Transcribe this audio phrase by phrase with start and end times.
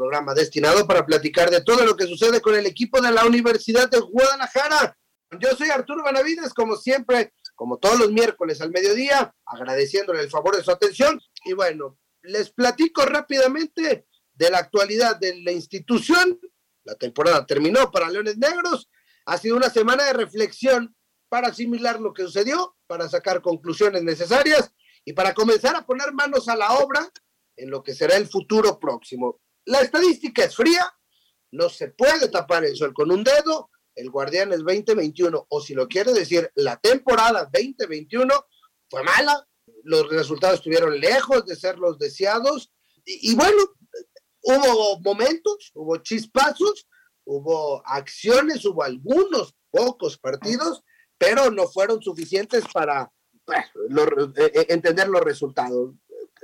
[0.00, 3.90] programa destinado para platicar de todo lo que sucede con el equipo de la Universidad
[3.90, 4.96] de Guadalajara.
[5.38, 10.56] Yo soy Arturo Benavides, como siempre, como todos los miércoles al mediodía, agradeciéndole el favor
[10.56, 11.20] de su atención.
[11.44, 16.40] Y bueno, les platico rápidamente de la actualidad de la institución.
[16.84, 18.88] La temporada terminó para Leones Negros.
[19.26, 20.96] Ha sido una semana de reflexión
[21.28, 24.72] para asimilar lo que sucedió, para sacar conclusiones necesarias
[25.04, 27.06] y para comenzar a poner manos a la obra
[27.54, 29.38] en lo que será el futuro próximo.
[29.66, 30.92] La estadística es fría,
[31.52, 35.74] no se puede tapar el sol con un dedo, el Guardián es 2021, o si
[35.74, 38.32] lo quiere decir, la temporada 2021
[38.88, 39.46] fue mala,
[39.84, 42.72] los resultados estuvieron lejos de ser los deseados,
[43.04, 43.56] y, bueno,
[44.42, 46.86] hubo momentos, hubo chispazos,
[47.24, 50.82] hubo acciones, hubo algunos pocos partidos
[51.20, 53.12] pero no fueron suficientes para
[53.44, 53.58] pues,
[54.36, 55.94] eh, eh, entender los resultados.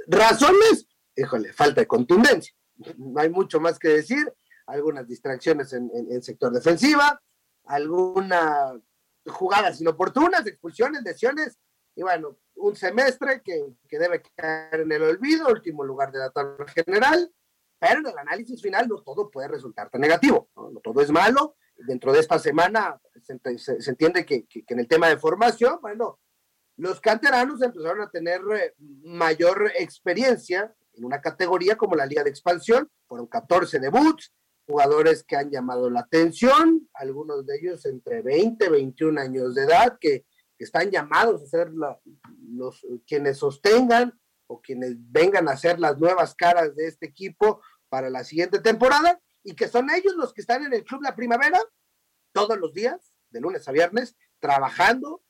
[0.07, 2.55] Razones, híjole, falta de contundencia.
[2.97, 4.33] No hay mucho más que decir.
[4.67, 7.23] Algunas distracciones en, en, sector defensiva,
[7.67, 8.75] algunas
[9.27, 11.57] jugadas inoportunas, expulsiones, lesiones,
[11.95, 16.31] y bueno, un semestre que, que, debe caer en el olvido, último lugar de la
[16.31, 17.33] tabla general,
[17.79, 21.13] pero en el análisis final no todo puede resultar tan negativo, no, no todo es
[21.13, 25.79] malo, dentro de esta semana se, se, entiende que, que, en el tema de formación,
[25.81, 26.19] bueno,
[26.77, 32.31] los canteranos empezaron a tener eh, mayor experiencia en una categoría como la Liga de
[32.31, 34.33] Expansión, fueron 14 debuts,
[34.67, 39.63] jugadores que han llamado la atención, algunos de ellos entre 20 y 21 años de
[39.63, 40.27] edad, que,
[40.57, 42.01] que están llamados a ser la,
[42.51, 48.11] los quienes sostengan o quienes vengan a ser las nuevas caras de este equipo para
[48.11, 51.61] la siguiente temporada y que son ellos los que están en el Club La Primavera
[52.33, 55.23] todos los días, de lunes a viernes, trabajando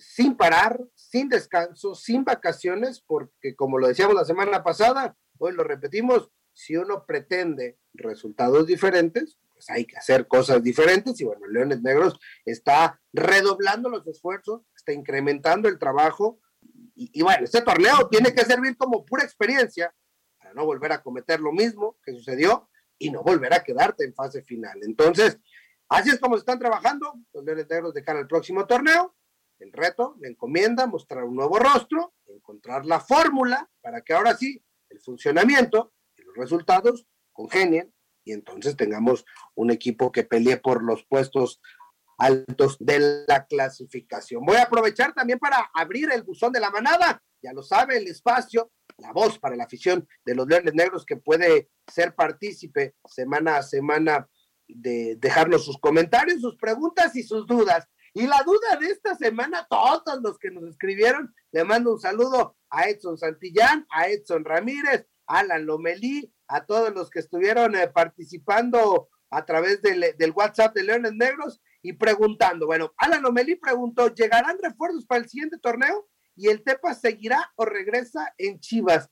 [0.00, 5.62] sin parar, sin descanso, sin vacaciones, porque como lo decíamos la semana pasada, hoy lo
[5.62, 11.82] repetimos, si uno pretende resultados diferentes, pues hay que hacer cosas diferentes y bueno, Leones
[11.82, 16.40] Negros está redoblando los esfuerzos, está incrementando el trabajo
[16.94, 19.94] y, y bueno, este torneo tiene que servir como pura experiencia
[20.38, 22.68] para no volver a cometer lo mismo que sucedió
[22.98, 24.78] y no volver a quedarte en fase final.
[24.82, 25.38] Entonces,
[25.88, 29.14] así es como están trabajando los Leones Negros de cara al próximo torneo.
[29.60, 34.62] El reto, la encomienda, mostrar un nuevo rostro, encontrar la fórmula para que ahora sí
[34.88, 37.94] el funcionamiento y los resultados congenien
[38.24, 41.60] y entonces tengamos un equipo que pelee por los puestos
[42.18, 44.44] altos de la clasificación.
[44.44, 48.08] Voy a aprovechar también para abrir el buzón de la manada, ya lo sabe, el
[48.08, 53.56] espacio la voz para la afición de los Leones Negros que puede ser partícipe semana
[53.56, 54.28] a semana
[54.68, 57.88] de dejarnos sus comentarios, sus preguntas y sus dudas.
[58.12, 62.56] Y la duda de esta semana, todos los que nos escribieron, le mando un saludo
[62.70, 67.88] a Edson Santillán, a Edson Ramírez, a Alan Lomelí, a todos los que estuvieron eh,
[67.88, 72.66] participando a través del, del, WhatsApp de Leones Negros y preguntando.
[72.66, 76.08] Bueno, Alan Lomelí preguntó, ¿llegarán refuerzos para el siguiente torneo?
[76.40, 79.10] y el Tepa seguirá o regresa en Chivas.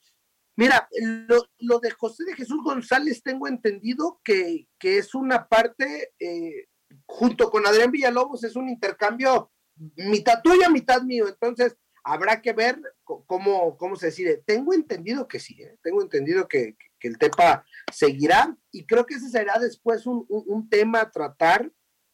[0.57, 0.89] Mira,
[1.29, 6.69] lo, lo de José de Jesús González tengo entendido que, que es una parte, eh,
[7.06, 9.50] junto con Adrián Villalobos, es un intercambio
[9.97, 11.28] mitad tuya, mitad mío.
[11.28, 14.43] Entonces, habrá que ver cómo, cómo se decide.
[14.47, 15.76] Tengo entendido que sí, ¿eh?
[15.82, 20.69] tengo entendido que, que, el TEPA seguirá y creo que ese será después un, un,
[20.69, 21.71] tema a tratar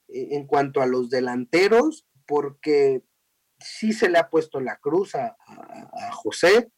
[0.09, 3.05] eh, en cuanto a los delanteros, porque
[3.61, 6.71] sí se le ha puesto la cruz a, a, a, José,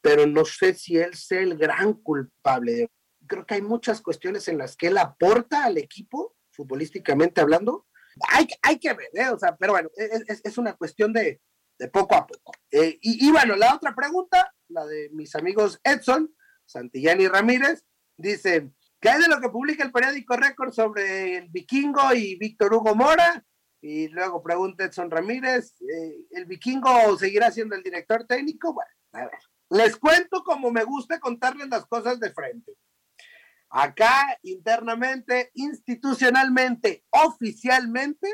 [0.00, 2.90] pero no sé si él sea el gran culpable.
[3.26, 7.86] Creo que hay muchas cuestiones en las que él aporta al equipo, futbolísticamente hablando.
[8.28, 9.28] Hay, hay que ver, ¿eh?
[9.28, 11.40] o sea, pero bueno, es, es una cuestión de,
[11.78, 12.52] de, poco a poco.
[12.70, 16.34] Eh, y, y, bueno, la otra pregunta, la de mis amigos Edson,
[16.66, 17.84] Santillán y Ramírez,
[18.16, 18.70] dice,
[19.00, 22.94] ¿qué hay de lo que publica el periódico Récord sobre el vikingo y Víctor Hugo
[22.94, 23.44] Mora?
[23.80, 28.72] Y luego pregunta Edson Ramírez, eh, ¿el vikingo seguirá siendo el director técnico?
[28.74, 29.38] Bueno, a ver,
[29.70, 32.72] les cuento como me gusta contarles las cosas de frente.
[33.74, 38.28] Acá, internamente, institucionalmente, oficialmente,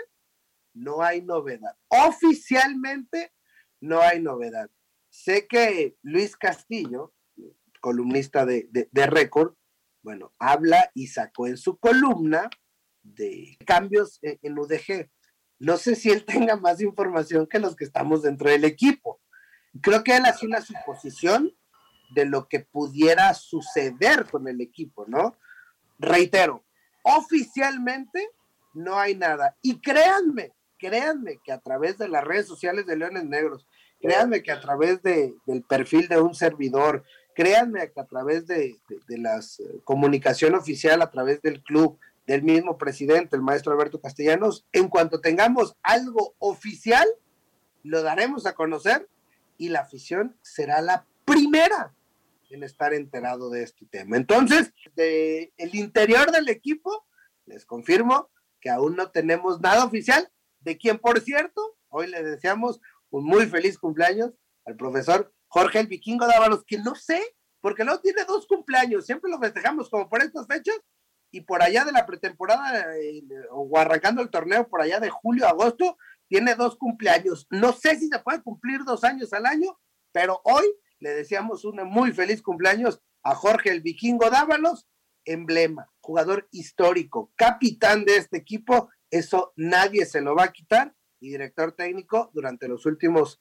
[0.75, 1.77] no hay novedad.
[1.87, 3.33] Oficialmente,
[3.81, 4.69] no hay novedad.
[5.11, 7.15] Sé que Luis Castillo,
[7.81, 8.89] columnista de, de,
[10.03, 12.51] bueno, habla y sacó en su columna
[13.03, 15.09] de cambios en UDG.
[15.61, 19.21] No sé si él tenga más información que los que estamos dentro del equipo.
[19.83, 21.57] Creo que él hace una suposición
[22.11, 25.37] de lo que pudiera suceder con el equipo, ¿no?
[25.99, 26.65] Reitero,
[27.03, 28.31] oficialmente
[28.75, 29.57] no hay nada.
[29.63, 33.67] Y créanme, créanme que a través de las redes sociales de Leones Negros,
[34.01, 38.77] créanme que a través de, del perfil de un servidor, créanme que a través de,
[39.07, 44.01] de, la eh, comunicación oficial, a través del club, del mismo presidente, el maestro Alberto
[44.01, 47.09] Castellanos, en cuanto tengamos algo oficial,
[47.83, 49.09] lo daremos a conocer
[49.57, 51.95] y la afición será la primera
[52.51, 54.17] en estar enterado de este tema.
[54.17, 57.07] Entonces, de el interior del equipo,
[57.47, 58.31] les confirmo
[58.61, 60.31] que aún no tenemos nada oficial,
[60.61, 62.81] de quien, por cierto, hoy le deseamos
[63.11, 64.33] un muy feliz cumpleaños
[64.65, 67.21] al profesor Jorge el Vikingo Dávalos, que no sé,
[67.61, 70.77] porque no tiene dos cumpleaños, siempre lo festejamos como por estas fechas,
[71.31, 75.47] y por allá de la pretemporada, eh, o arrancando el torneo por allá de julio,
[75.47, 77.47] agosto, tiene dos cumpleaños.
[77.51, 79.79] No sé si se puede cumplir dos años al año,
[80.13, 80.65] pero hoy
[81.01, 84.89] le deseamos un muy feliz cumpleaños a Jorge el Vikingo Dávalos,
[85.25, 91.31] emblema, jugador histórico, capitán de este equipo, eso nadie se lo va a quitar, y
[91.31, 93.41] director técnico durante los últimos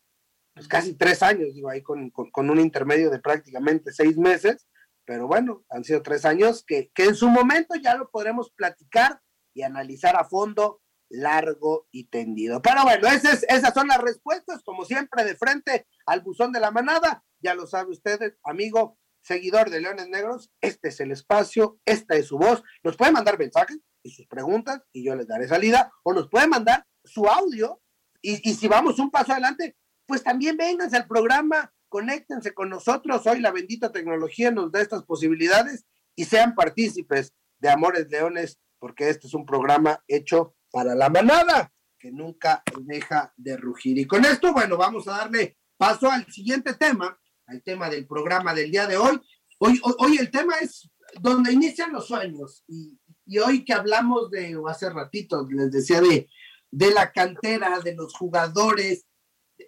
[0.54, 4.68] pues, casi tres años, digo ahí con, con, un intermedio de prácticamente seis meses,
[5.06, 9.22] pero bueno, han sido tres años que, que en su momento ya lo podremos platicar
[9.54, 12.62] y analizar a fondo largo y tendido.
[12.62, 16.72] Pero bueno, esas, esas son las respuestas, como siempre, de frente al buzón de la
[16.72, 17.24] manada.
[17.40, 22.28] Ya lo sabe usted, amigo, seguidor de Leones Negros, este es el espacio, esta es
[22.28, 22.64] su voz.
[22.84, 26.48] Nos puede mandar mensajes y sus preguntas y yo les daré salida, o nos puede
[26.48, 27.82] mandar su audio
[28.22, 29.76] y, y si vamos un paso adelante,
[30.06, 33.28] pues también vénganse al programa, conéctense con nosotros.
[33.28, 35.86] Hoy la bendita tecnología nos da estas posibilidades
[36.16, 41.72] y sean partícipes de Amores Leones, porque este es un programa hecho para la manada,
[42.00, 43.98] que nunca deja de rugir.
[43.98, 48.54] Y con esto, bueno, vamos a darle paso al siguiente tema, al tema del programa
[48.54, 49.20] del día de hoy.
[49.60, 50.90] Hoy, hoy, el tema es
[51.20, 52.64] donde inician los sueños.
[52.68, 56.30] Y, y, hoy que hablamos de, o hace ratito, les decía de,
[56.70, 59.06] de la cantera, de los jugadores,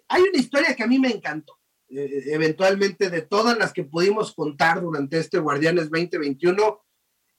[0.08, 1.58] hay una historia que a mí me encantó.
[1.88, 6.84] Eh, eventualmente de todas las que pudimos contar durante este Guardianes 2021,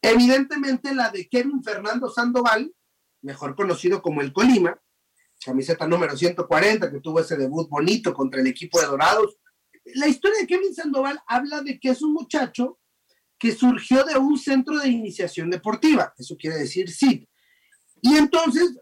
[0.01, 2.73] evidentemente la de Kevin Fernando Sandoval,
[3.21, 4.77] mejor conocido como el Colima,
[5.43, 9.37] camiseta número 140, que tuvo ese debut bonito contra el equipo de Dorados.
[9.85, 12.79] La historia de Kevin Sandoval habla de que es un muchacho
[13.37, 17.27] que surgió de un centro de iniciación deportiva, eso quiere decir sí.
[18.01, 18.75] Y entonces,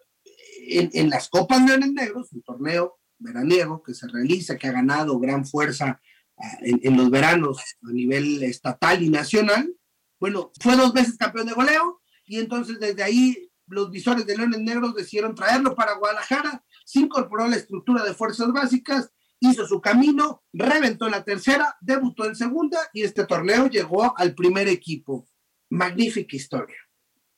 [0.67, 5.45] en, las Copas Leones Negros, un torneo veraniego que se realiza, que ha ganado gran
[5.45, 6.01] fuerza
[6.37, 9.73] ah, en, en, los veranos a nivel estatal y nacional,
[10.19, 14.59] bueno, fue dos veces campeón de goleo y entonces desde ahí los visores de Leones
[14.59, 19.81] Negros decidieron traerlo para Guadalajara, se incorporó a la estructura de fuerzas básicas, hizo su
[19.81, 25.27] camino, reventó la tercera, debutó en segunda y este torneo llegó al primer equipo.
[25.69, 26.77] Magnífica historia.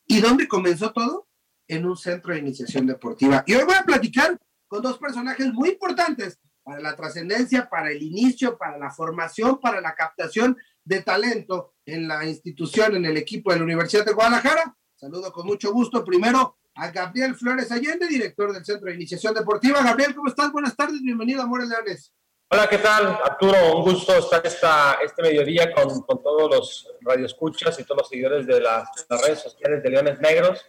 [0.07, 1.27] ¿Y dónde comenzó todo?
[1.67, 3.43] En un centro de iniciación deportiva.
[3.45, 4.37] Y hoy voy a platicar
[4.67, 9.81] con dos personajes muy importantes para la trascendencia, para el inicio, para la formación, para
[9.81, 14.75] la captación de talento en la institución, en el equipo de la Universidad de Guadalajara.
[14.95, 19.83] Saludo con mucho gusto primero a Gabriel Flores Allende, director del Centro de Iniciación Deportiva.
[19.83, 20.51] Gabriel, ¿cómo estás?
[20.51, 22.13] Buenas tardes, bienvenido a Amores Leones.
[22.49, 23.77] Hola, ¿qué tal, Arturo?
[23.77, 28.45] Un gusto estar esta, este mediodía con, con todos los radioescuchas y todos los seguidores
[28.45, 30.65] de las, las, redes sociales de Leones Negros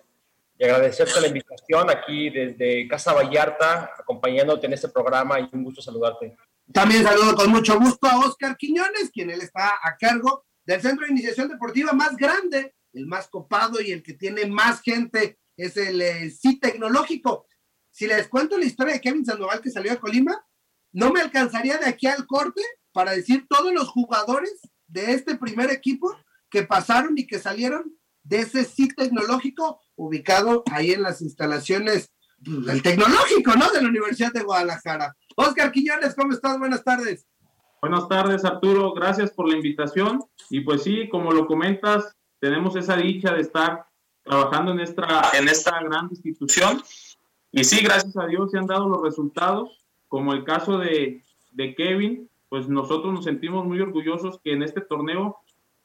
[0.59, 5.83] y agradecerte la invitación aquí desde Casa Vallarta, acompañándote en este programa y un gusto
[5.83, 6.37] saludarte.
[6.73, 11.07] También saludo con mucho gusto a Oscar Quiñones, quien él está a cargo del Centro
[11.07, 15.77] de Iniciación Deportiva más grande el más copado y el que tiene más gente es
[15.77, 17.47] el, el sí tecnológico.
[17.91, 20.45] Si les cuento la historia de Kevin Sandoval que salió a Colima,
[20.93, 25.71] no me alcanzaría de aquí al corte para decir todos los jugadores de este primer
[25.71, 26.15] equipo
[26.51, 32.13] que pasaron y que salieron de ese sí tecnológico ubicado ahí en las instalaciones
[32.45, 33.71] pues, del tecnológico, ¿no?
[33.71, 35.15] De la Universidad de Guadalajara.
[35.37, 36.59] Oscar Quiñones, ¿cómo estás?
[36.59, 37.27] Buenas tardes.
[37.81, 38.93] Buenas tardes, Arturo.
[38.93, 40.21] Gracias por la invitación.
[40.51, 43.87] Y pues sí, como lo comentas, tenemos esa dicha de estar
[44.23, 46.83] trabajando en esta, en esta gran institución.
[47.51, 51.75] Y sí, gracias a Dios se han dado los resultados, como el caso de, de
[51.75, 55.39] Kevin, pues nosotros nos sentimos muy orgullosos que en este torneo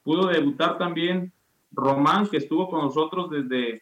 [0.03, 1.33] pudo debutar también
[1.71, 3.81] Román, que estuvo con nosotros desde,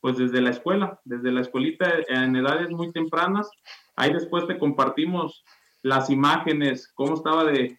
[0.00, 3.48] pues desde la escuela, desde la escuelita en edades muy tempranas.
[3.96, 5.44] Ahí después te compartimos
[5.82, 7.78] las imágenes, cómo estaba de,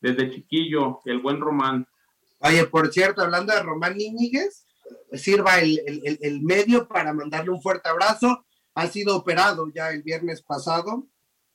[0.00, 1.86] desde chiquillo el buen Román.
[2.40, 4.66] Oye, por cierto, hablando de Román Íñiguez,
[5.12, 5.80] sirva el,
[6.20, 8.46] el, medio para mandarle un fuerte abrazo.
[8.74, 11.08] Ha sido operado ya el viernes pasado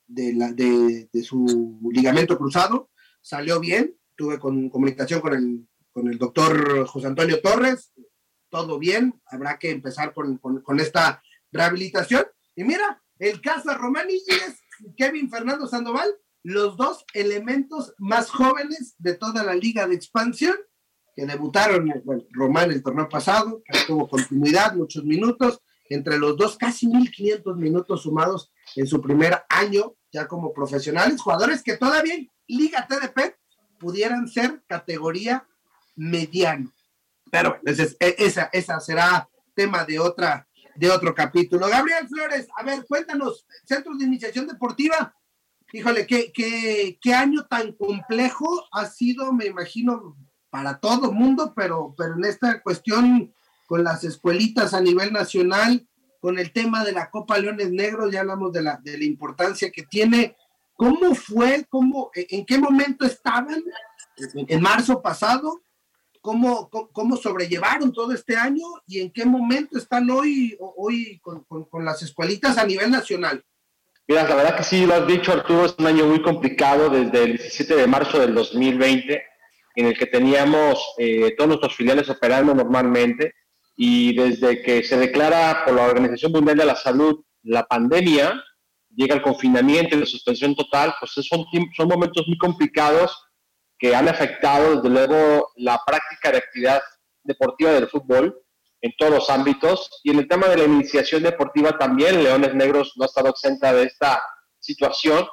[0.06, 2.90] de, de, su ligamento cruzado.
[3.20, 3.96] Salió bien.
[4.16, 7.92] Tuve con, comunicación con el, con el doctor José Antonio Torres.
[8.48, 9.20] Todo bien.
[9.26, 12.24] Habrá que empezar con, con, con esta rehabilitación.
[12.54, 14.60] Y mira, el caso de Román Íñiguez,
[14.96, 20.56] Kevin Fernando Sandoval, los dos elementos más jóvenes de toda la liga de expansión
[21.16, 26.58] que debutaron, bueno, Román el torneo pasado, que tuvo continuidad, muchos minutos, entre los dos
[26.58, 32.30] casi 1.500 minutos sumados en su primer año ya como profesionales, jugadores que todavía en
[32.46, 33.36] Liga TDP
[33.78, 35.46] pudieran ser categoría
[35.94, 36.72] mediano.
[37.30, 41.68] Pero e, esa, esa será tema de, otra, de otro capítulo.
[41.68, 45.14] Gabriel Flores, a ver, cuéntanos, Centro de Iniciación Deportiva,
[45.72, 50.16] híjole, qué, qué, qué año tan complejo ha sido, me imagino,
[50.56, 53.30] para todo mundo, pero, pero en esta cuestión
[53.66, 55.86] con las escuelitas a nivel nacional,
[56.18, 59.70] con el tema de la Copa Leones Negros, ya hablamos de la, de la importancia
[59.70, 60.34] que tiene.
[60.74, 61.66] ¿Cómo fue?
[61.68, 63.62] Cómo, ¿En qué momento estaban?
[64.34, 65.60] En marzo pasado,
[66.22, 71.84] ¿cómo, cómo, sobrellevaron todo este año y en qué momento están hoy, hoy con, con,
[71.84, 73.44] las escuelitas a nivel nacional?
[74.08, 77.24] Mira, la verdad que sí, lo has dicho Arturo, es un año muy complicado desde
[77.24, 79.35] el 17 de marzo del 2020
[79.76, 83.34] en el que teníamos eh, todos nuestros filiales operando normalmente
[83.76, 88.42] y desde que se declara por la Organización Mundial de la Salud la pandemia,
[88.88, 91.44] llega el confinamiento y la suspensión total, pues son,
[91.76, 93.16] son momentos muy complicados
[93.78, 96.82] que han afectado desde luego la práctica de actividad
[97.22, 98.34] deportiva del fútbol
[98.80, 102.92] en todos los ámbitos y en el tema de la iniciación deportiva también Leones Negros
[102.96, 104.22] no ha estado exenta de esta
[104.58, 105.26] situación.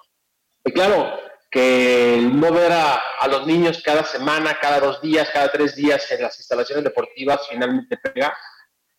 [0.66, 1.18] Y claro,
[1.54, 6.24] que no ver a, los niños cada semana, cada dos días, cada tres días en
[6.24, 8.36] las instalaciones deportivas finalmente pega.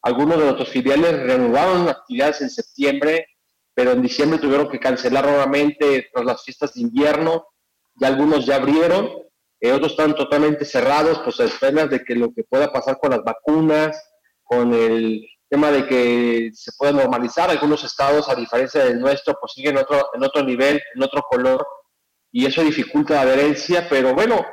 [0.02, 3.26] Algunos de nuestros filiales reanudaron actividades en septiembre,
[3.75, 7.44] pero en diciembre tuvieron que cancelar nuevamente tras las fiestas de invierno.
[7.96, 9.11] Ya algunos ya abrieron,
[9.61, 13.11] eh, otros están totalmente cerrados, pues a esperas de que lo que pueda pasar con
[13.11, 14.00] las vacunas,
[14.44, 17.50] con el tema de que se pueda normalizar.
[17.50, 21.66] Algunos estados, a diferencia del nuestro, pues siguen otro, en otro nivel, en otro color
[22.36, 24.44] y eso dificulta la adherencia, pero bueno,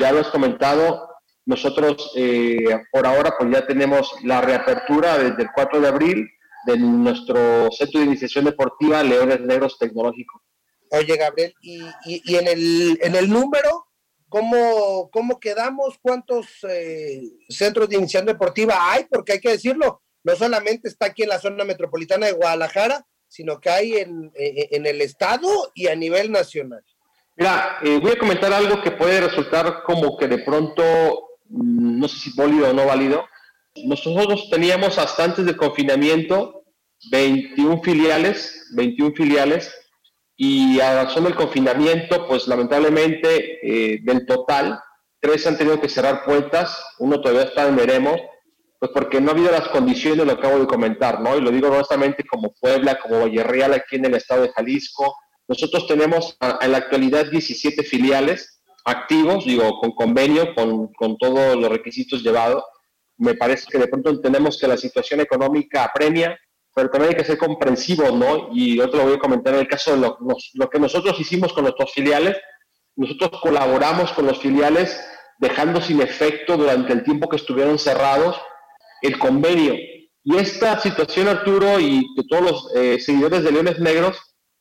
[0.00, 1.06] ya lo has comentado,
[1.44, 6.30] nosotros eh, por ahora pues ya tenemos la reapertura desde el 4 de abril
[6.64, 10.42] de nuestro centro de iniciación deportiva Leones Negros Tecnológico.
[10.88, 13.86] Oye, Gabriel, ¿y, y, en, el, en el número,
[14.30, 15.98] cómo, cómo quedamos?
[16.00, 19.04] ¿Cuántos eh, centros de iniciación deportiva hay?
[19.10, 23.60] Porque hay que decirlo, no solamente está aquí en la zona metropolitana de Guadalajara, sino
[23.60, 26.82] que hay en, en el estado y a nivel nacional.
[27.36, 30.82] Mira, eh, voy a comentar algo que puede resultar como que de pronto,
[31.48, 33.26] mm, no sé si válido o no válido.
[33.84, 36.64] Nosotros teníamos hasta antes del confinamiento
[37.10, 39.74] 21 filiales, 21 filiales,
[40.36, 44.80] y a razón del confinamiento, pues lamentablemente eh, del total,
[45.20, 48.18] tres han tenido que cerrar puertas, uno todavía está en veremos,
[48.78, 51.36] pues porque no ha habido las condiciones, lo acabo de comentar, ¿no?
[51.36, 55.14] Y lo digo honestamente como Puebla, como Valle Real aquí en el estado de Jalisco,
[55.48, 61.70] nosotros tenemos en la actualidad 17 filiales activos, digo, con convenio, con, con todos los
[61.70, 62.62] requisitos llevados.
[63.18, 66.38] Me parece que de pronto entendemos que la situación económica apremia,
[66.74, 68.50] pero también hay que ser comprensivos, ¿no?
[68.52, 70.18] Y otro lo voy a comentar en el caso de lo,
[70.54, 72.36] lo que nosotros hicimos con nuestros filiales.
[72.94, 75.00] Nosotros colaboramos con los filiales
[75.38, 78.36] dejando sin efecto durante el tiempo que estuvieron cerrados
[79.02, 79.74] el convenio.
[80.24, 84.18] Y esta situación, Arturo, y de todos los eh, seguidores de Leones Negros,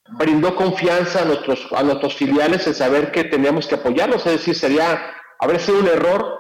[0.10, 4.56] brindó confianza a nuestros, a nuestros filiales en saber que teníamos que apoyarlos, es decir,
[4.56, 6.40] sería, haber sido un error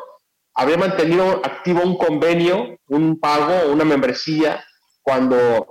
[0.55, 4.63] haber mantenido activo un convenio, un pago, una membresía,
[5.01, 5.67] cuando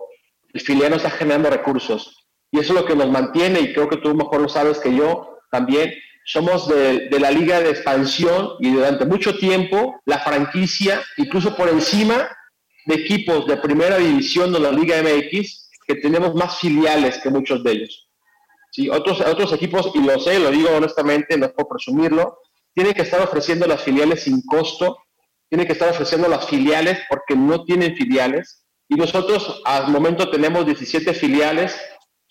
[0.52, 2.26] el filial no está generando recursos.
[2.52, 4.94] Y eso es lo que nos mantiene, y creo que tú mejor lo sabes que
[4.94, 5.92] yo también,
[6.26, 11.68] somos de, de la liga de expansión y durante mucho tiempo la franquicia, incluso por
[11.68, 12.28] encima
[12.86, 17.62] de equipos de primera división de la Liga MX, que tenemos más filiales que muchos
[17.62, 18.10] de ellos.
[18.70, 18.88] ¿Sí?
[18.88, 22.38] Otros, equipos, y lo sé, lo digo honestamente, no puedo presumirlo,
[22.74, 24.98] tienen que estar ofreciendo las filiales sin costo,
[25.48, 28.64] tienen que estar ofreciendo las filiales porque no tienen filiales.
[28.88, 31.80] Y nosotros al momento tenemos 17 filiales.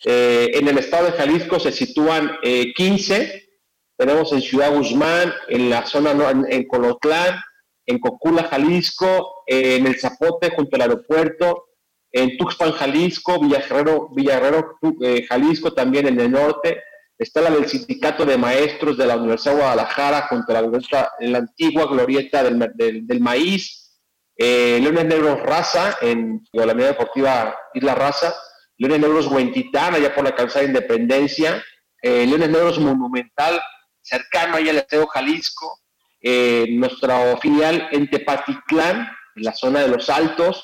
[0.06, 2.38] Eh, en el estado de Jalisco se sitúan
[2.76, 3.22] 15.
[3.22, 3.50] Eh,
[3.98, 7.40] tenemos en Ciudad Guzmán, en la zona en, en Colotlán,
[7.86, 11.66] en Cocula, Jalisco, en el Zapote, junto al aeropuerto,
[12.14, 16.82] en Tuxpan, Jalisco, Villaherrero, Villaherrero eh, Jalisco también en el norte,
[17.18, 21.88] está la del Sindicato de Maestros de la Universidad de Guadalajara contra la, la antigua
[21.88, 24.00] glorieta del, del, maíz,
[24.38, 28.36] eh, Leones Negros Raza en la Unidad Deportiva Isla Raza,
[28.78, 31.64] Leones Negros Huentitán, allá por la calzada Independencia,
[32.02, 33.60] eh, Leones Negros Monumental,
[34.02, 35.80] cercano allá al Estado Jalisco,
[36.22, 40.64] eh, nuestra filial en Tepatitlán, en la zona de los Altos,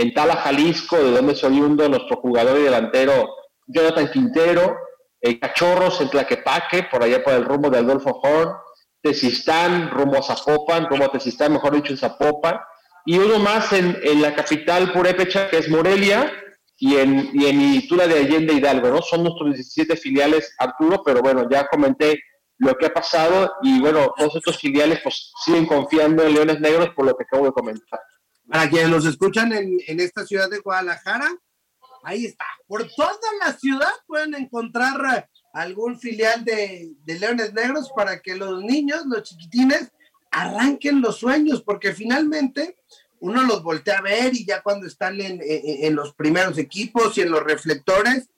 [0.00, 3.28] en Tala, Jalisco, de donde es oriundo nuestro jugador y delantero
[3.66, 4.76] Jonathan Quintero,
[5.20, 8.50] eh, Cachorros en Tlaquepaque, por allá por el rumbo de Adolfo Horn,
[9.02, 12.58] Tezistán, rumbo a Zapopan, rumbo a Tezistán, mejor dicho, en Zapopan,
[13.04, 16.32] y uno más en, en la capital purépecha, que es Morelia,
[16.78, 19.02] y en, y en Itula de Allende Hidalgo, ¿no?
[19.02, 22.18] Son nuestros 17 filiales, Arturo, pero bueno, ya comenté
[22.56, 26.90] lo que ha pasado y bueno, todos estos filiales pues siguen confiando en Leones Negros
[26.90, 28.00] por lo que acabo de comentar.
[28.50, 31.30] Para quienes nos escuchan en, en esta ciudad de Guadalajara,
[32.02, 32.44] ahí está.
[32.66, 38.62] Por toda la ciudad pueden encontrar algún filial de, de, Leones Negros para que los
[38.62, 39.92] niños, los chiquitines,
[40.32, 42.76] arranquen los sueños, porque finalmente
[43.20, 47.16] uno los voltea a ver y ya cuando están en, en, en los primeros equipos
[47.18, 48.30] y en los reflectores,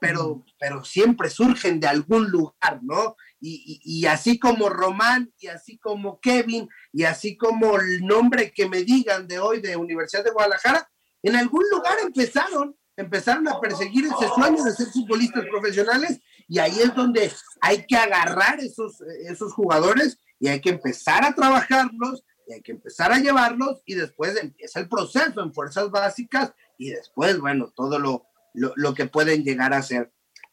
[0.00, 3.16] pero, pero siempre surgen de algún lugar, ¿no?
[3.40, 8.52] Y, y, y, así como Román, y así como Kevin, y así como el nombre
[8.52, 10.90] que me digan de hoy de Universidad de Guadalajara,
[11.22, 16.80] en algún lugar empezaron, empezaron a perseguir ese sueño de ser futbolistas profesionales, y ahí
[16.80, 17.30] es donde
[17.60, 22.72] hay que agarrar esos, esos jugadores y hay que empezar a trabajarlos, y hay que
[22.72, 27.98] empezar a llevarlos, y después empieza el proceso en fuerzas básicas, y después, bueno, todo
[27.98, 30.12] lo, lo, lo que pueden llegar a ser.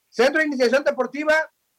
[0.09, 1.35] Centro de Iniciación Deportiva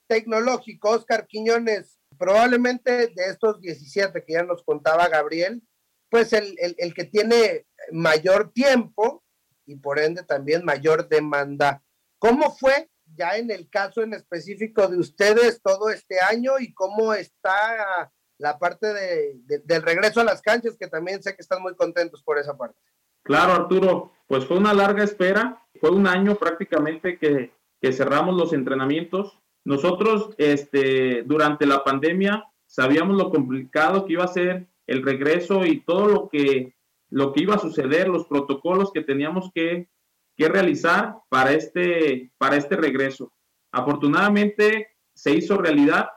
[0.06, 5.62] Tecnológico, Oscar Quiñones, probablemente de estos 17 que ya nos contaba Gabriel,
[6.10, 9.24] pues el, el, el, que tiene mayor tiempo
[9.66, 11.82] y por ende también mayor demanda.
[12.18, 17.14] ¿Cómo fue ya en el caso en específico de ustedes todo este año y cómo
[17.14, 21.62] está la parte de, de, del regreso a las canchas, que también sé que están
[21.62, 22.78] muy contentos por esa parte?
[23.22, 28.52] Claro, Arturo, pues fue una larga espera, fue un año prácticamente que, que cerramos los
[28.52, 29.38] entrenamientos.
[29.66, 35.80] Nosotros, este, durante la pandemia, sabíamos lo complicado que iba a ser el regreso y
[35.80, 36.76] todo lo que,
[37.10, 39.88] lo que iba a suceder, los protocolos que teníamos que,
[40.36, 43.32] que realizar para este, para este regreso.
[43.72, 46.10] Afortunadamente se hizo realidad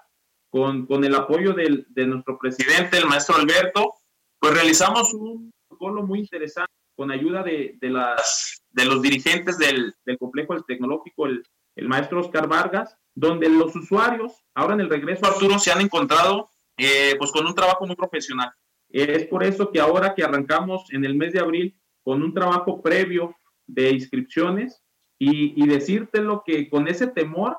[0.51, 3.95] con, con el apoyo del, de nuestro presidente, el maestro Alberto,
[4.37, 9.95] pues realizamos un protocolo muy interesante con ayuda de, de, las, de los dirigentes del,
[10.05, 11.43] del complejo tecnológico, el,
[11.79, 16.49] el, maestro Oscar Vargas, donde los usuarios, ahora en el regreso Arturo, se han encontrado
[16.77, 18.51] eh, pues con un trabajo muy profesional.
[18.89, 22.81] Es por eso que ahora que arrancamos en el mes de abril con un trabajo
[22.81, 23.35] previo
[23.67, 24.83] de inscripciones
[25.19, 27.57] y, y decírtelo que con ese temor,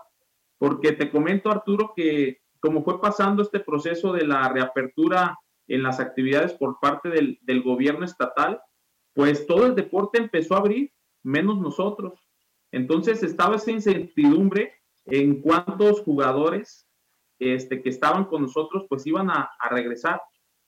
[0.59, 6.01] porque te comento Arturo que como fue pasando este proceso de la reapertura en las
[6.01, 8.61] actividades por parte del gobierno estatal,
[9.15, 12.21] pues todo el deporte empezó a abrir, menos nosotros.
[12.73, 14.75] Entonces estaba esa incertidumbre
[15.07, 16.87] en cuántos jugadores
[17.39, 20.21] este, que estaban con nosotros pues iban a, regresar.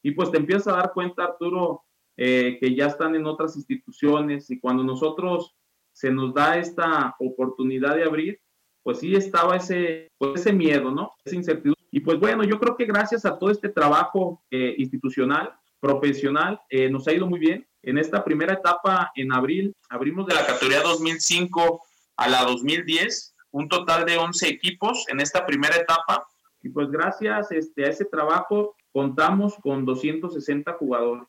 [0.03, 1.85] Y pues te empiezas a dar cuenta, Arturo,
[2.17, 5.55] eh, que ya están en otras instituciones y cuando nosotros
[5.93, 8.41] se nos da esta oportunidad de abrir,
[8.83, 11.12] pues sí estaba ese, pues ese miedo, ¿no?
[11.25, 11.81] Esa incertidumbre.
[11.91, 16.88] Y pues bueno, yo creo que gracias a todo este trabajo eh, institucional, profesional, eh,
[16.91, 17.67] nos ha ido muy bien.
[17.83, 21.83] En esta primera etapa, en abril, abrimos de la categoría 2005
[22.22, 26.26] a la 2010, un total de 11 equipos en esta primera etapa.
[26.62, 31.26] Y pues gracias este, a ese trabajo contamos con 260 jugadores.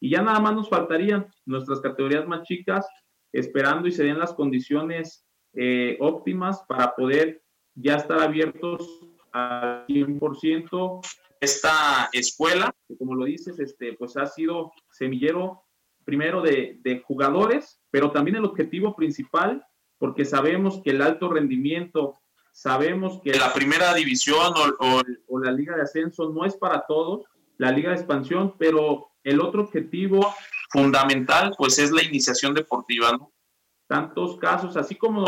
[0.00, 2.86] Y ya nada más nos faltarían nuestras categorías más chicas,
[3.32, 7.42] esperando y se den las condiciones eh, óptimas para poder
[7.74, 9.00] ya estar abiertos
[9.32, 11.00] al 100%
[11.40, 15.62] esta escuela, como lo dices, este, pues ha sido semillero
[16.04, 19.64] primero de, de, jugadores, pero también el objetivo principal,
[19.98, 22.18] porque sabemos que el alto rendimiento,
[22.52, 26.86] sabemos que la primera división o, o, o la liga de ascenso no es para
[26.86, 27.26] todos,
[27.58, 30.34] la liga de expansión, pero el otro objetivo
[30.70, 33.32] fundamental, pues es la iniciación deportiva, ¿no?
[33.86, 35.24] Tantos casos, así como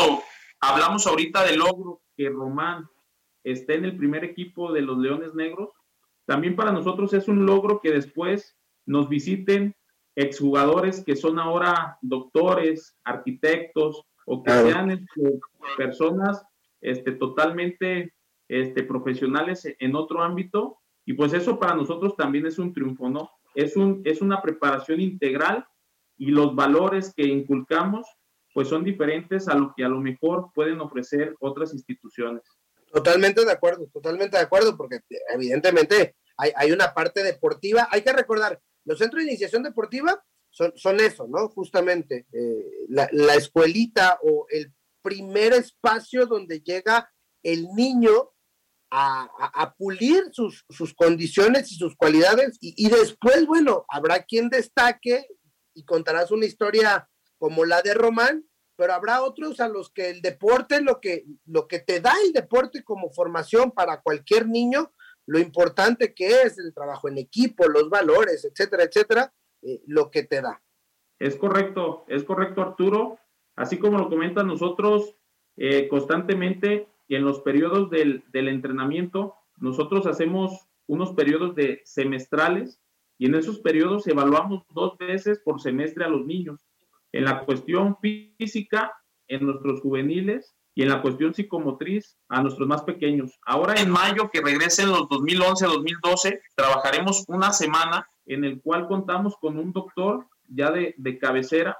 [0.59, 2.87] hablamos ahorita del logro que Román
[3.43, 5.69] esté en el primer equipo de los Leones Negros,
[6.25, 9.75] también para nosotros es un logro que después nos visiten
[10.15, 15.39] exjugadores que son ahora doctores, arquitectos o que sean este,
[15.75, 16.41] personas
[16.79, 18.13] este, totalmente
[18.47, 20.77] este, profesionales en otro ámbito.
[21.05, 23.29] Y pues eso para nosotros también es un triunfo, ¿no?
[23.55, 25.65] Es, un, es una preparación integral
[26.17, 28.07] y los valores que inculcamos
[28.53, 32.43] pues son diferentes a lo que a lo mejor pueden ofrecer otras instituciones.
[32.91, 34.99] Totalmente de acuerdo, totalmente de acuerdo, porque
[35.33, 37.87] evidentemente hay, hay una parte deportiva.
[37.91, 41.49] Hay que recordar, los centros de iniciación deportiva son, son eso, ¿no?
[41.49, 47.11] Justamente eh, la, la, escuelita o el primer espacio donde llega
[47.41, 48.31] el niño
[48.93, 55.25] a, pulir sus, sus, condiciones y sus cualidades y, y, después, bueno, habrá quien destaque
[55.73, 60.21] y contarás una historia como la de Román, pero habrá otros a los que el
[60.21, 64.93] deporte, lo que, lo que te da el deporte como formación para cualquier niño,
[65.25, 70.23] lo importante que es el trabajo en equipo, los valores, etcétera, etcétera, eh, lo que
[70.23, 70.61] te da.
[71.19, 73.17] Es correcto, es correcto Arturo.
[73.55, 75.15] Así como lo comentan nosotros
[75.57, 82.81] eh, constantemente y en los periodos del, del entrenamiento, nosotros hacemos unos periodos de semestrales
[83.17, 86.65] y en esos periodos evaluamos dos veces por semestre a los niños.
[87.11, 88.93] En la cuestión física,
[89.27, 93.39] en nuestros juveniles y en la cuestión psicomotriz a nuestros más pequeños.
[93.45, 99.57] Ahora en mayo, que regresen los 2011-2012, trabajaremos una semana en el cual contamos con
[99.57, 101.77] un doctor ya de, de, cabecera,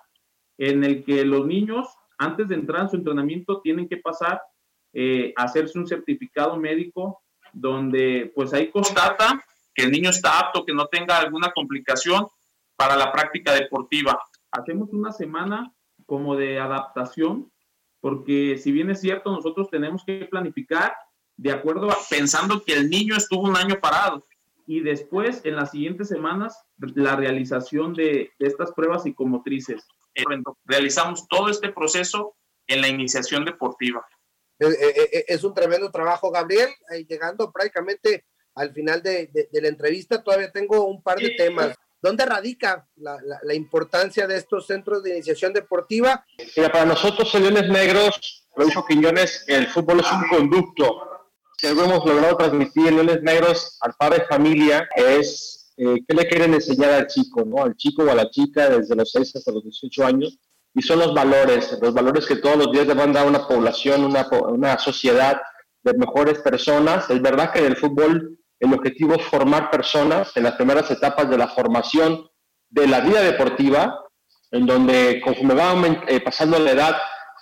[0.57, 4.41] en el que los niños, antes de entrar en su entrenamiento, tienen que pasar
[4.93, 7.21] eh, hacerse un certificado médico
[7.53, 9.41] donde pues ahí constata
[9.73, 12.27] que el niño está apto, que no tenga alguna complicación
[12.75, 14.19] para la práctica deportiva.
[14.51, 15.73] Hacemos una semana
[16.05, 17.51] como de adaptación
[18.01, 20.93] porque si bien es cierto, nosotros tenemos que planificar
[21.37, 24.27] de acuerdo a pensando que el niño estuvo un año parado
[24.67, 29.87] y después en las siguientes semanas la realización de, de estas pruebas psicomotrices.
[30.65, 32.35] Realizamos todo este proceso
[32.67, 34.05] en la iniciación deportiva.
[34.59, 36.69] Es un tremendo trabajo, Gabriel,
[37.07, 41.75] llegando prácticamente al final de, de, de la entrevista, todavía tengo un par de temas.
[42.01, 46.25] ¿Dónde radica la, importancia de estos centros de iniciación deportiva?
[46.57, 51.27] Mira, para nosotros, en Leones Negros, Rodolfo Quiñones, el fútbol es un conducto.
[51.57, 56.15] Si algo hemos logrado transmitir en Leones Negros al padre de familia es eh, qué
[56.15, 57.63] le quieren enseñar al chico, ¿no?
[57.63, 60.39] Al chico o a la chica desde los 6 hasta los 18 años.
[60.73, 64.05] Y son los valores, los valores que todos los días le van a una población,
[64.05, 65.39] una, una sociedad
[65.83, 67.09] de mejores personas.
[67.11, 71.27] Es verdad que en el fútbol el objetivo es formar personas en las primeras etapas
[71.27, 72.29] de la formación
[72.69, 74.05] de la vida deportiva,
[74.51, 75.73] en donde conforme va
[76.07, 76.97] eh, pasando la edad,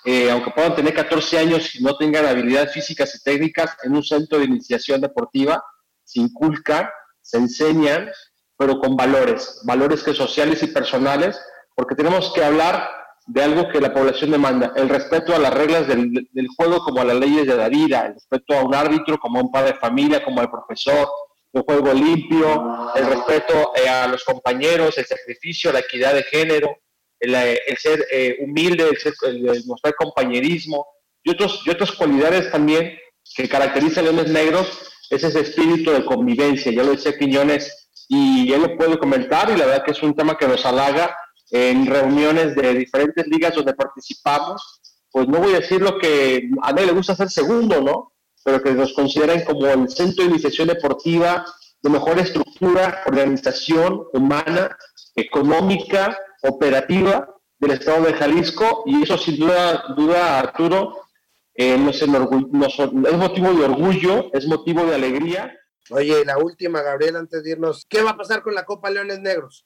[0.05, 4.03] eh, aunque puedan tener 14 años y no tengan habilidades físicas y técnicas, en un
[4.03, 5.61] centro de iniciación deportiva
[6.05, 8.09] se inculca, se enseñan,
[8.57, 11.37] pero con valores, valores que sociales y personales,
[11.75, 12.89] porque tenemos que hablar
[13.29, 17.01] de algo que la población demanda, el respeto a las reglas del, del, juego como
[17.01, 19.73] a las leyes de la vida, el respeto a un árbitro como a un padre
[19.73, 21.07] de familia, como al profesor,
[21.51, 26.75] un juego limpio, el respeto eh, a los compañeros, el sacrificio, la equidad de género,
[27.19, 28.89] el, eh, el ser eh, humilde,
[29.27, 30.87] el, mostrar compañerismo
[31.23, 32.97] y, otros, y otras cualidades también
[33.35, 38.51] que caracterizan a Leones Negros, es ese espíritu de convivencia, ya lo decía Quiñones y
[38.51, 41.15] él lo puede comentar y la verdad que es un tema que nos halaga
[41.51, 44.81] en reuniones de diferentes ligas donde participamos,
[45.11, 48.13] pues no voy a decir lo que a nadie le gusta ser segundo, ¿no?
[48.43, 51.45] Pero que nos consideren como el centro de iniciación deportiva
[51.81, 54.77] de mejor estructura, organización humana,
[55.15, 61.01] económica, operativa del Estado de Jalisco y eso sin duda, duda Arturo,
[61.55, 65.58] eh, nos, nos, es motivo de orgullo, es motivo de alegría
[65.91, 69.19] Oye, la última, Gabriel, antes de irnos, ¿qué va a pasar con la Copa Leones
[69.19, 69.65] Negros?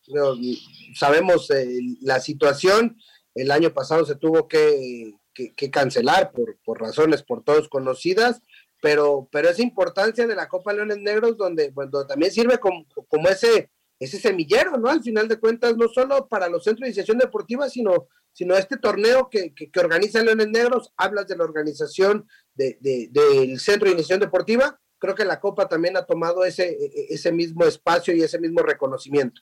[0.96, 2.98] Sabemos eh, la situación,
[3.36, 8.42] el año pasado se tuvo que, que, cancelar por, por, razones por todos conocidas,
[8.82, 13.28] pero, pero esa importancia de la Copa Leones Negros, donde, bueno, también sirve como, como
[13.28, 14.90] ese, ese semillero, ¿no?
[14.90, 18.78] Al final de cuentas, no solo para los centros de iniciación deportiva, sino, sino este
[18.78, 23.88] torneo que, que, que organiza Leones Negros, hablas de la organización de, de, del centro
[23.88, 27.66] de iniciación deportiva, creo que la Copa también ha tomado ese, e, e, ese mismo
[27.66, 29.42] espacio y ese mismo reconocimiento.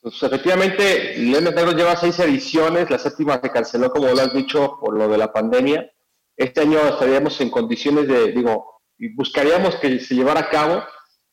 [0.00, 4.78] Pues efectivamente, Leones Negros lleva seis ediciones, la séptima se canceló, como lo has dicho,
[4.80, 5.92] por lo de la pandemia.
[6.34, 8.80] Este año estaríamos en condiciones de, digo,
[9.14, 10.82] buscaríamos que se llevara a cabo,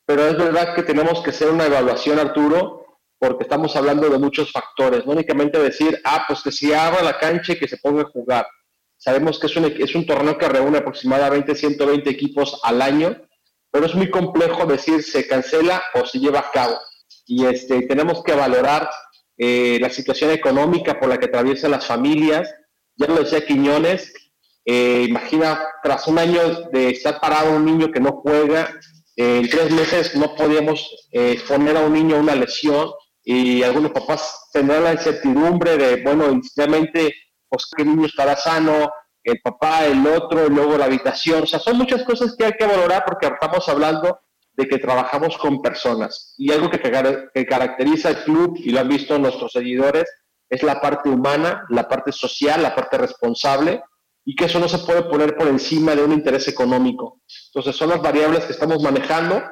[0.04, 4.52] pero es verdad que tenemos que hacer una evaluación, Arturo, porque estamos hablando de muchos
[4.52, 8.02] factores, no únicamente decir, ah, pues que se abra la cancha y que se ponga
[8.02, 8.46] a jugar.
[8.98, 13.16] Sabemos que es un, es un torneo que reúne aproximadamente 120 equipos al año,
[13.70, 16.78] pero es muy complejo decir se cancela o se lleva a cabo.
[17.26, 18.90] Y este, tenemos que valorar
[19.38, 22.52] eh, la situación económica por la que atraviesan las familias.
[22.96, 24.12] Ya lo decía Quiñones,
[24.64, 28.70] eh, imagina, tras un año de estar parado un niño que no juega,
[29.16, 31.08] eh, en tres meses no podíamos
[31.48, 32.90] poner a un niño una lesión
[33.24, 37.14] y algunos papás tendrán la incertidumbre de, bueno, inicialmente,
[37.48, 38.90] pues qué niño estará sano,
[39.24, 41.42] el papá, el otro, y luego la habitación.
[41.42, 44.20] O sea, son muchas cosas que hay que valorar porque estamos hablando
[44.52, 46.34] de que trabajamos con personas.
[46.38, 50.04] Y algo que, que caracteriza al club, y lo han visto nuestros seguidores,
[50.48, 53.82] es la parte humana, la parte social, la parte responsable,
[54.24, 57.20] y que eso no se puede poner por encima de un interés económico.
[57.48, 59.42] Entonces, son las variables que estamos manejando.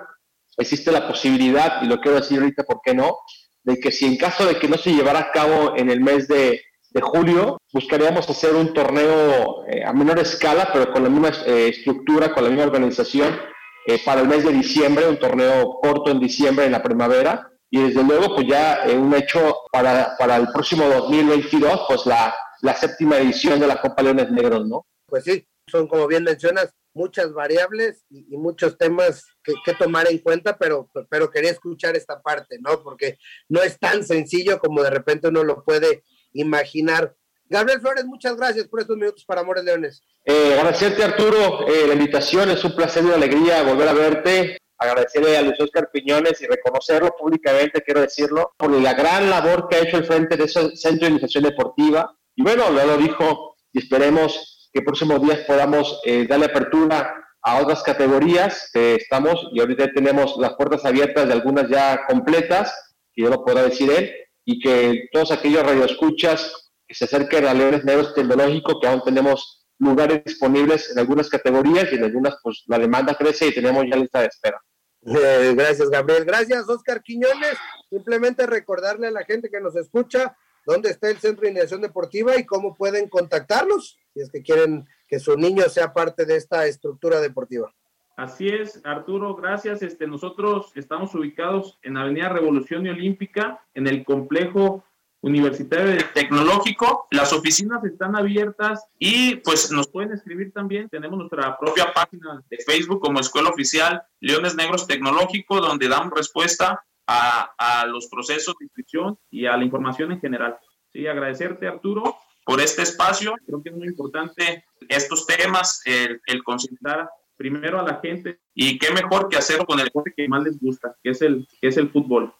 [0.56, 3.18] Existe la posibilidad, y lo quiero decir ahorita, ¿por qué no?,
[3.62, 6.26] de que si en caso de que no se llevara a cabo en el mes
[6.26, 11.30] de, de julio, buscaríamos hacer un torneo eh, a menor escala, pero con la misma
[11.46, 13.38] eh, estructura, con la misma organización,
[13.86, 17.82] eh, para el mes de diciembre, un torneo corto en diciembre, en la primavera, y
[17.82, 23.18] desde luego, pues ya un hecho para, para el próximo 2022, pues la, la séptima
[23.18, 24.86] edición de la Copa Leones Negros, ¿no?
[25.06, 30.18] Pues sí, son como bien mencionas, muchas variables y, muchos temas que, que, tomar en
[30.18, 32.82] cuenta, pero, pero quería escuchar esta parte, ¿no?
[32.82, 37.14] Porque no es tan sencillo como de repente uno lo puede imaginar.
[37.50, 40.02] Gabriel Flores, muchas gracias por estos minutos para Amores Leones.
[40.24, 42.50] Eh, agradecerte, Arturo, eh, la invitación.
[42.50, 44.58] Es un placer y una alegría volver a verte.
[44.76, 49.76] Agradecerle a Luis Oscar Piñones y reconocerlo públicamente, quiero decirlo, por la gran labor que
[49.76, 52.14] ha hecho el frente de ese centro de iniciación deportiva.
[52.36, 57.62] Y bueno, ya lo dijo y esperemos que próximos días podamos eh, darle apertura a
[57.62, 58.70] otras categorías.
[58.74, 63.62] estamos y ahorita tenemos las puertas abiertas de algunas ya completas, que yo lo puedo
[63.62, 64.12] decir él,
[64.50, 69.66] y que todos aquellos radioescuchas que se acerquen a Leones Negros Tecnológico, que aún tenemos
[69.78, 73.96] lugares disponibles en algunas categorías y en algunas pues la demanda crece y tenemos ya
[73.96, 74.58] lista de espera.
[75.04, 76.24] Eh, gracias, Gabriel.
[76.24, 77.58] Gracias, Oscar Quiñones.
[77.90, 80.34] Simplemente recordarle a la gente que nos escucha
[80.64, 84.86] dónde está el Centro de Iniciación Deportiva y cómo pueden contactarlos si es que quieren
[85.08, 87.70] que su niño sea parte de esta estructura deportiva.
[88.18, 89.80] Así es, Arturo, gracias.
[89.80, 94.84] Este, nosotros estamos ubicados en Avenida Revolución y Olímpica, en el complejo
[95.20, 97.06] universitario tecnológico.
[97.12, 100.88] Las oficinas están abiertas y pues nos pueden escribir también.
[100.88, 106.84] Tenemos nuestra propia página de Facebook como Escuela Oficial Leones Negros Tecnológico, donde damos respuesta
[107.06, 110.58] a, a los procesos de inscripción y a la información en general.
[110.92, 113.36] Sí, agradecerte, Arturo, por este espacio.
[113.46, 118.78] Creo que es muy importante estos temas, el, el concentrar primero a la gente y
[118.78, 121.78] qué mejor que hacerlo con el deporte que más les gusta, que es el, es
[121.78, 122.34] el fútbol.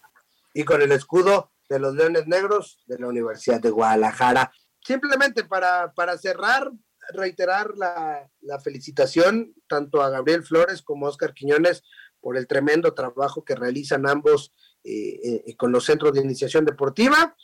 [0.53, 4.51] Y con el escudo de los Leones Negros de la Universidad de Guadalajara.
[4.85, 6.71] Simplemente para, para cerrar,
[7.15, 11.83] reiterar la, la, felicitación tanto a Gabriel Flores como a Oscar Quiñones
[12.21, 17.37] por el tremendo trabajo que realizan ambos eh, eh, con los centros de iniciación deportiva.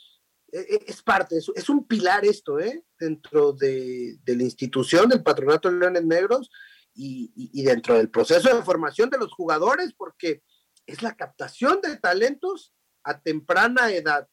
[0.51, 2.83] Eh, es parte, es, es, un pilar esto, ¿eh?
[2.99, 6.49] Dentro de, de la institución del Patronato de Leones Negros
[6.95, 10.43] y, dentro del proceso de formación de los jugadores, porque
[10.85, 14.27] es la captación de talentos a temprana edad.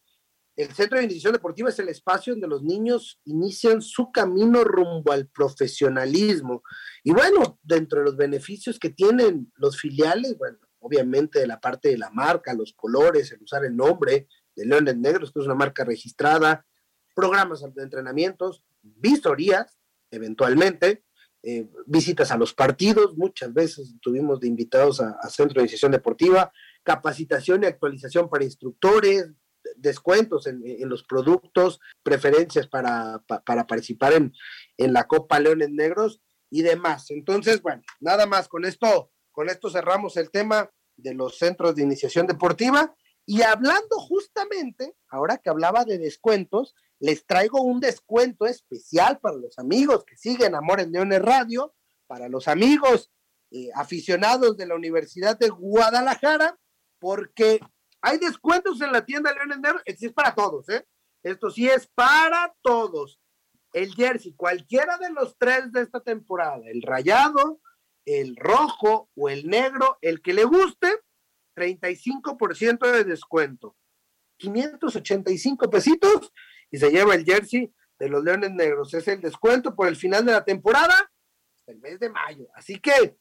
[0.55, 5.11] El Centro de Iniciación Deportiva es el espacio donde los niños inician su camino rumbo
[5.13, 6.63] al profesionalismo.
[7.03, 11.89] Y bueno, dentro de los beneficios que tienen los filiales, bueno, obviamente de la parte
[11.89, 15.55] de la marca, los colores, el usar el nombre de Leones Negros, que es una
[15.55, 16.67] marca registrada,
[17.15, 19.79] programas de entrenamientos, visorías,
[20.11, 21.05] eventualmente,
[21.45, 26.53] eh, visitas a los partidos, muchas veces tuvimos de invitados a, Centro de Iniciación Deportiva,
[26.85, 29.31] capacitación y actualización para instructores,
[29.77, 34.33] descuentos en, los productos, preferencias para, para participar en,
[34.77, 37.11] en, la Copa Leones Negros y demás.
[37.11, 41.83] Entonces, bueno, nada más con esto, con esto cerramos el tema de los centros de
[41.83, 42.95] iniciación deportiva
[43.27, 49.59] y hablando justamente, ahora que hablaba de descuentos, les traigo un descuento especial para los
[49.59, 51.75] amigos que siguen Amores Leones Radio,
[52.07, 53.11] para los amigos
[53.51, 56.57] eh, aficionados de la Universidad de Guadalajara,
[57.01, 57.59] porque
[58.01, 60.87] hay descuentos en la tienda Leones Negros, sí es para todos, ¿eh?
[61.25, 63.19] Esto sí es para todos.
[63.73, 67.61] El jersey, cualquiera de los tres de esta temporada, el rayado,
[68.05, 71.01] el rojo o el negro, el que le guste,
[71.57, 73.77] 35% de descuento.
[74.37, 76.33] 585 pesitos
[76.73, 78.93] y se lleva el jersey de los Leones Negros.
[78.95, 81.13] Es el descuento por el final de la temporada
[81.67, 82.49] el mes de mayo.
[82.55, 83.17] Así que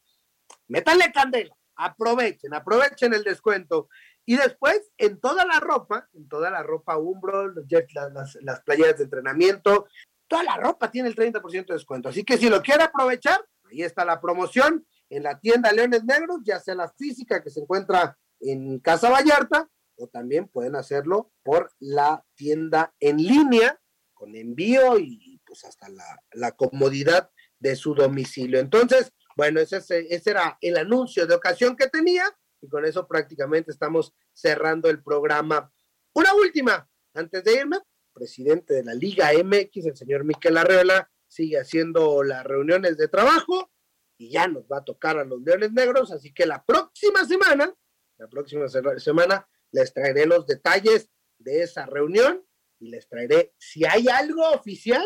[0.68, 3.90] métanle candela, aprovechen, aprovechen el descuento.
[4.26, 8.98] Y después, en toda la ropa, en toda la ropa Umbro, los las, las, playeras
[8.98, 9.88] de entrenamiento,
[10.28, 12.10] toda la ropa tiene el 30% de descuento.
[12.10, 16.40] Así que si lo quiere aprovechar, ahí está la promoción en la tienda Leones Negros,
[16.46, 19.68] ya sea la física que se encuentra en Casa Vallarta
[20.02, 23.80] o también pueden hacerlo por la tienda en línea
[24.14, 25.88] con envío y pues hasta
[26.34, 28.60] la, comodidad de su domicilio.
[28.60, 32.26] Entonces, bueno, ese, ese era el anuncio de ocasión que tenía
[32.62, 35.74] y con eso prácticamente estamos cerrando el programa.
[36.14, 37.80] Una última, antes de irme,
[38.14, 43.72] presidente de la Liga MX, el señor Miquel Arreola, sigue haciendo las reuniones de trabajo
[44.18, 47.74] y ya nos va a tocar a los Leones Negros, así que la próxima semana,
[48.18, 52.46] la próxima semana les traeré los detalles de esa reunión
[52.80, 55.06] y les traeré, si hay algo oficial,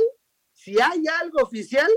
[0.54, 1.90] si hay algo oficial,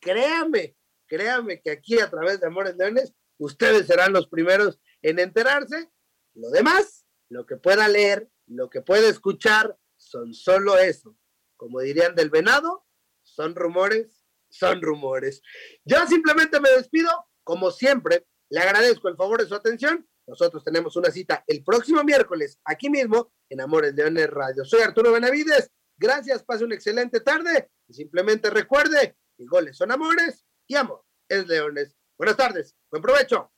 [0.00, 5.90] créame, créame que aquí a través de Amores Leones, ustedes serán los primeros en enterarse.
[6.34, 11.16] Lo demás, lo que pueda leer, lo que pueda escuchar, son solo eso.
[11.56, 12.86] Como dirían del venado,
[13.22, 15.42] son rumores, son rumores.
[15.84, 17.10] Yo simplemente me despido,
[17.44, 20.06] como siempre, le agradezco el favor de su atención.
[20.32, 24.64] Nosotros tenemos una cita el próximo miércoles, aquí mismo, en Amores Leones Radio.
[24.64, 25.70] Soy Arturo Benavides.
[25.98, 31.46] Gracias, pase una excelente tarde y simplemente recuerde que goles son amores y amor es
[31.46, 31.94] leones.
[32.16, 33.52] Buenas tardes, buen provecho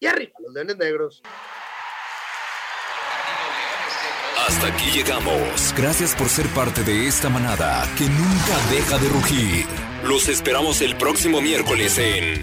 [0.00, 1.22] y arriba los leones negros.
[4.44, 5.72] Hasta aquí llegamos.
[5.76, 9.66] Gracias por ser parte de esta manada que nunca deja de rugir.
[10.02, 12.42] Los esperamos el próximo miércoles en